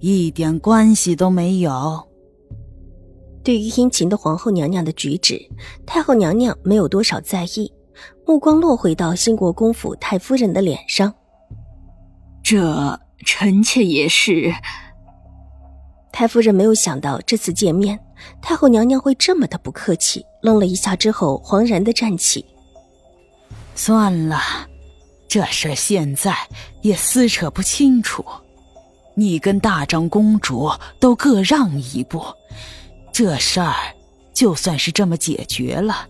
[0.00, 2.08] 一点关系都没有。
[3.44, 5.40] 对于殷勤的皇后娘娘的举止，
[5.86, 7.72] 太后娘娘没有多少在意，
[8.26, 11.12] 目光落回到兴国公府太夫人的脸上。
[12.42, 14.52] 这臣妾也是。
[16.12, 17.98] 太夫人没有想到这次见面，
[18.42, 22.44] 太后娘娘会这么的不客气，愣了一下之后，惶然的站起。
[23.74, 24.38] 算了。
[25.28, 26.34] 这事现在
[26.82, 28.24] 也撕扯不清楚，
[29.20, 32.24] 你跟大长公主都各让一步，
[33.12, 33.74] 这事儿
[34.32, 36.08] 就算是这么解决了。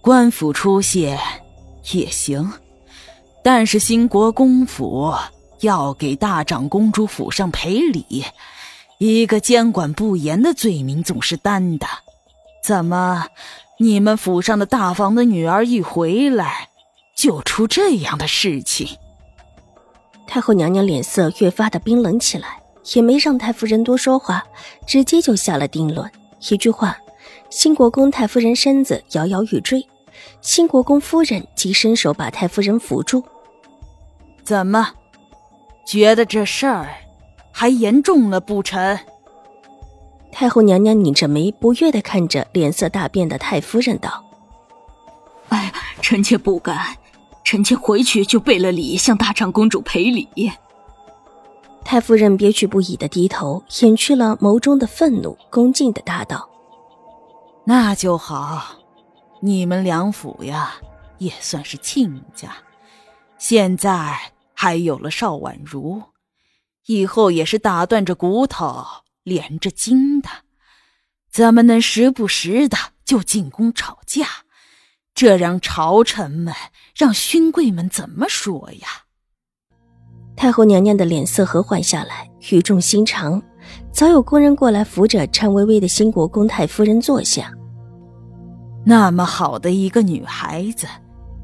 [0.00, 1.18] 官府出现
[1.92, 2.50] 也行，
[3.44, 5.14] 但是兴国公府
[5.60, 8.24] 要给大长公主府上赔礼，
[8.96, 11.86] 一个监管不严的罪名总是担的。
[12.64, 13.26] 怎么，
[13.78, 16.70] 你们府上的大房的女儿一回来？
[17.14, 18.96] 就出这样的事情，
[20.32, 22.58] 太后娘娘脸色越发的冰冷起来，
[22.94, 24.42] 也没让太夫人多说话，
[24.86, 26.10] 直接就下了定论。
[26.48, 26.96] 一句话，
[27.50, 29.86] 新国公太夫人身子摇摇欲坠，
[30.40, 33.22] 新国公夫人即伸手把太夫人扶住。
[34.42, 34.94] 怎么，
[35.86, 36.88] 觉得这事儿
[37.52, 38.98] 还严重了不成？
[40.32, 44.24] 太后娘娘拧着眉，不悦的看着脸色大变的太夫人道
[45.52, 46.96] ：“哎呀，臣妾不敢。”
[47.52, 50.50] 臣妾回去就备了礼，向大长公主赔礼。
[51.84, 56.48] 太夫人憋屈不已的低头，掩去了眸中的愤怒，恭敬的答道
[57.66, 58.78] ：“那就好，
[59.42, 60.76] 你们梁府呀，
[61.18, 62.56] 也算是亲家。
[63.36, 66.02] 现在还有了邵婉如，
[66.86, 68.82] 以后也是打断着骨头
[69.24, 70.30] 连着筋的，
[71.30, 74.26] 怎么能时不时的就进宫吵架？
[75.14, 76.54] 这让朝臣们……”
[76.94, 78.88] 让勋贵们怎么说呀？
[80.36, 83.42] 太后娘娘的脸色和缓下来，语重心长。
[83.90, 87.50] 早有宫人过来扶着颤巍巍的新国公太夫人坐下。
[88.84, 90.86] 那么好的一个女孩子，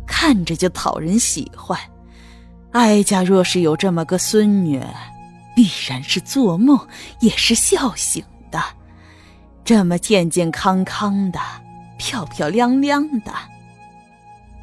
[0.07, 1.79] 看着就讨人喜欢。
[2.73, 4.83] 哀家若是有这么个孙女，
[5.57, 6.79] 必然是做梦
[7.21, 8.63] 也是笑醒的。
[9.65, 11.41] 这么健健康康的，
[11.99, 13.33] 漂漂亮亮的。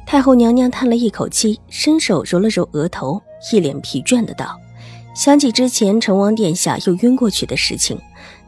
[0.06, 3.20] 太后娘娘叹了一口气，伸手揉了揉额头，
[3.52, 4.56] 一脸疲倦的道
[5.16, 8.00] ：“想起之前成王殿下又晕过去的事情，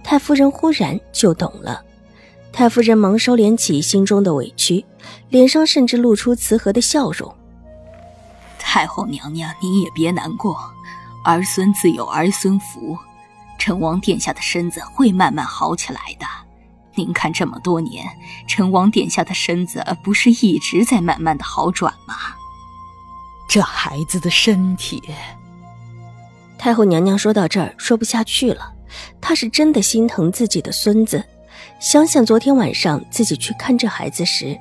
[0.04, 1.82] 太夫人忽然就懂了。
[2.52, 4.84] 太夫人忙收敛起心中的委屈，
[5.30, 7.34] 脸上甚至露出慈和的笑容。
[8.56, 10.56] 太后娘娘，您也别难过，
[11.25, 12.96] 儿孙自有儿孙福，
[13.58, 16.26] 成王殿下的身子会慢慢好起来的。”
[16.98, 18.04] 您看，这么多年，
[18.48, 22.16] 成王殿下的身子不是一直在慢慢的好转吗？
[23.48, 25.00] 这孩子的身体……
[26.58, 28.72] 太后娘娘说到这儿，说不下去了。
[29.20, 31.25] 她是真的心疼自己的孙子，
[31.78, 34.58] 想想昨天晚上自己去看这孩子时，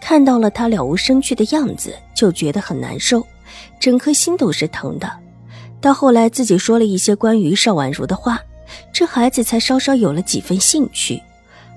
[0.00, 3.24] 看到了他了无生趣的样子，就觉得很难受，
[3.78, 5.08] 整颗心都是疼的。
[5.80, 8.40] 到后来，自己说了一些关于邵婉如的话，
[8.92, 11.22] 这孩子才稍稍有了几分兴趣。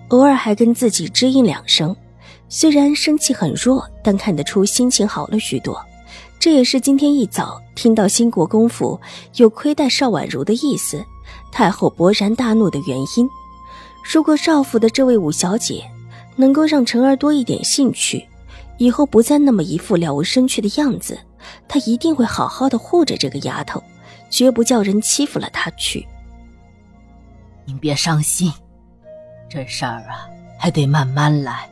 [0.09, 1.95] 偶尔还跟自己支应两声，
[2.47, 5.79] 虽然生气很弱，但看得出心情好了许多。
[6.39, 8.99] 这也是今天一早听到兴国公府
[9.35, 11.03] 有亏待邵婉如的意思，
[11.51, 13.29] 太后勃然大怒的原因。
[14.11, 15.83] 如果少府的这位五小姐
[16.35, 18.25] 能够让晨儿多一点兴趣，
[18.77, 21.19] 以后不再那么一副了无生趣的样子，
[21.67, 23.83] 她一定会好好的护着这个丫头，
[24.31, 26.07] 绝不叫人欺负了她去。
[27.65, 28.51] 您别伤心。
[29.49, 30.29] 这事儿啊，
[30.59, 31.67] 还得慢慢来。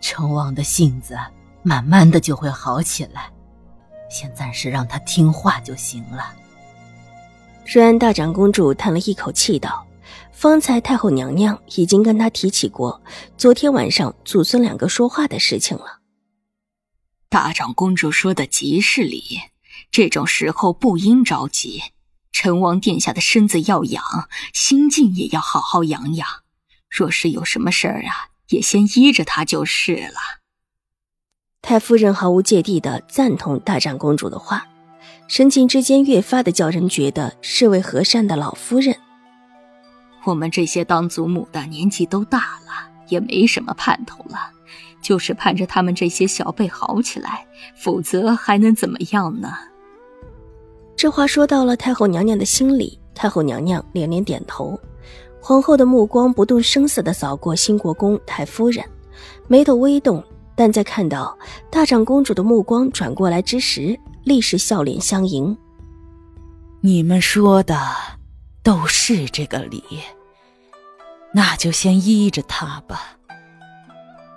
[0.00, 1.18] 成王的性子
[1.62, 3.30] 慢慢的就会好起来，
[4.10, 6.32] 先暂时让他听话就行了。
[7.66, 9.86] 瑞安大长公主叹了一口气道
[10.32, 13.02] ：“方才太后娘娘已经跟她提起过
[13.36, 15.98] 昨天晚上祖孙两个说话的事情了。”
[17.28, 19.40] 大长公主说的极是理，
[19.90, 21.82] 这种时候不应着急。
[22.32, 24.02] 成王殿下的身子要养，
[24.54, 26.26] 心境也要好好养养。
[26.88, 30.38] 若是有什么事儿啊，也先依着他就是了。
[31.60, 34.66] 太夫人毫无芥蒂的赞同大长公主的话，
[35.26, 38.96] 神情之间越发的叫人觉得是位和善的老夫人。
[40.24, 44.38] 我们这些当祖母的年纪都大了，也没什么盼头了，
[45.02, 47.46] 就是盼着他们这些小辈好起来，
[47.76, 49.52] 否则还能怎么样呢？
[50.96, 54.78] 这话说到了太后娘娘的心里，太后娘娘连连点头。
[55.40, 58.84] 皇后的目光不动声色地扫过新国公太夫人，
[59.46, 60.22] 眉头微动，
[60.54, 61.38] 但在看到
[61.70, 65.56] 大长公主的目光转过来之时，立时笑脸相迎。
[66.80, 67.76] 你们说的
[68.62, 69.82] 都是这个理，
[71.32, 73.16] 那就先依着他吧。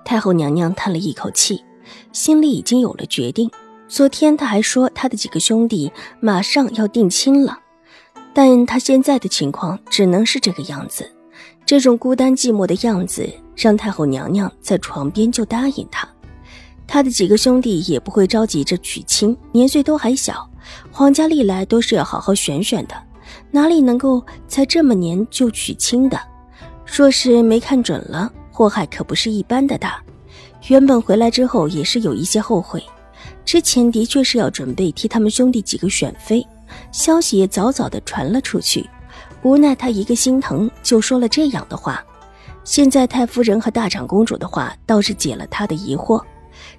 [0.05, 1.63] 太后娘娘叹了一口气，
[2.13, 3.49] 心里已经有了决定。
[3.87, 7.59] 昨天她还说她的几个兄弟马上要定亲了，
[8.33, 11.09] 但他现在的情况只能是这个样子。
[11.65, 16.07] 这种孤单寂寞的样子，让太后娘娘在床边就答应他。
[16.87, 20.49] 他的几个兄弟也不会着急着娶亲，年岁都还小，
[20.91, 22.95] 皇家历来都是要好好选选的，
[23.51, 26.19] 哪里能够才这么年就娶亲的？
[26.85, 30.01] 若是没看准了，祸害可不是一般的大。
[30.67, 32.83] 原本回来之后也是有一些后悔。
[33.45, 36.45] 之前的确是要准备替他们兄弟几个选妃，
[36.91, 38.89] 消息也早早的传了出去。
[39.43, 42.03] 无奈他一个心疼，就说了这样的话。
[42.63, 46.23] 现在太夫人和大长公主的话倒是解了他的疑惑。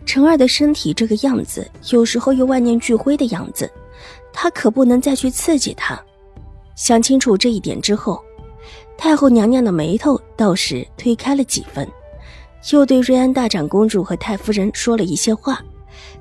[0.06, 3.68] 陈儿的身体这个样子，有时候又万念俱灰的样子，
[4.32, 6.00] 他可不能再去刺激他。
[6.76, 8.22] 想清楚这一点之后，
[8.96, 11.86] 太后娘娘的眉头倒是推开了几分，
[12.72, 15.60] 又对瑞安大长公主和太夫人说了一些话。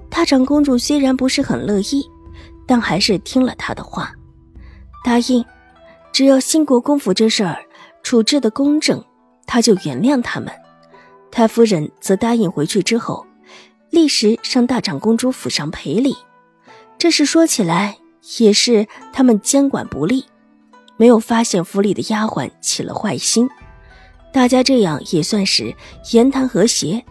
[0.10, 2.04] 大长公主虽然不是很乐意，
[2.68, 4.14] 但还是听了他的话，
[5.04, 5.44] 答应，
[6.12, 7.64] 只要新国公府这事儿
[8.04, 9.04] 处置的公正，
[9.46, 10.52] 他就原谅他们。
[11.32, 13.26] 太夫人则答应回去之后，
[13.90, 16.16] 立时上大长公主府上赔礼。
[16.98, 17.98] 这事说起来
[18.38, 20.26] 也是他们监管不力，
[20.98, 23.50] 没有发现府里的丫鬟起了坏心，
[24.32, 25.76] 大家这样也算是
[26.12, 27.04] 言谈和谐。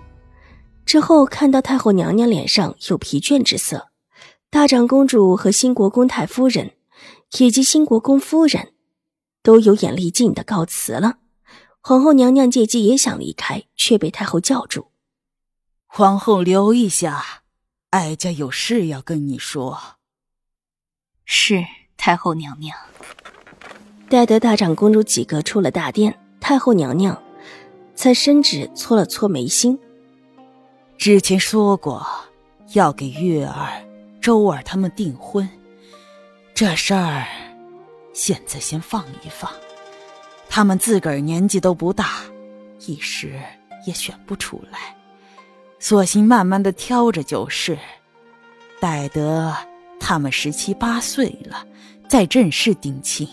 [0.87, 3.90] 之后看到太后娘娘脸上有疲倦之色，
[4.53, 6.73] 大长公主和新国公太夫人，
[7.39, 8.73] 以及新国公夫人，
[9.45, 11.19] 都有眼力尽的告辞了。
[11.81, 14.89] 皇后娘娘借机也想离开，却被太后叫住
[15.87, 17.43] ：“皇后留一下，
[17.91, 19.79] 哀家有事要跟你说。”
[21.25, 21.65] 是
[21.97, 22.77] 太后娘娘。
[24.09, 27.23] 待得大长公主几个出了大殿，太后娘娘
[27.95, 29.79] 才伸指搓了搓眉心。
[30.99, 32.05] 之前说过
[32.73, 33.87] 要给月儿、
[34.21, 35.49] 周儿他们订婚，
[36.55, 37.25] 这事儿
[38.13, 39.51] 现在先放一放。
[40.49, 42.19] 他们自个儿年纪都不大，
[42.87, 43.41] 一时
[43.87, 44.95] 也选不出来，
[45.79, 47.79] 索性慢慢的挑着就是。
[48.79, 49.55] 待得
[49.99, 51.67] 他们十七八岁了，
[52.09, 53.29] 再正式定亲，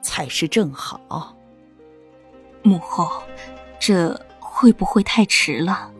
[0.00, 1.36] 才是正好。
[2.62, 3.22] 母后，
[3.80, 5.90] 这会不会太迟了？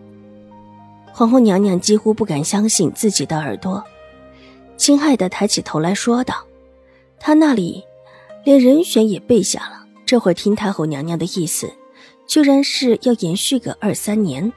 [1.13, 3.83] 皇后娘娘几乎不敢相信自己的耳朵，
[4.77, 6.47] 惊骇的抬起头来说道
[7.19, 7.85] ：“他那里
[8.45, 11.73] 连人选也备下了，这会听太后娘娘的意思，
[12.27, 14.53] 居然是要延续个二三年。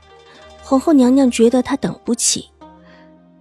[0.63, 2.49] 皇后娘娘觉得她等不起，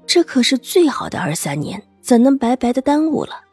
[0.07, 3.45] 这可是最好的二三年，怎能白白的耽误了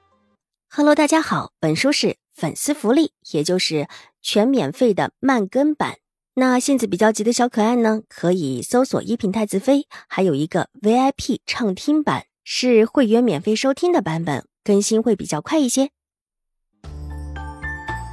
[0.70, 3.88] ？”Hello，大家好，本书是粉丝福利，也就是
[4.22, 5.98] 全免费的慢更版。
[6.36, 15.90] 那性子比较急的小可爱呢，可以搜索“一品太子妃”，还有一个 VIP 畅听版，是会员免费收听的版本，更新会比较快一些。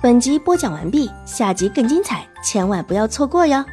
[0.03, 3.65] 本集播讲完毕，下集更精彩，千万不要错过哟。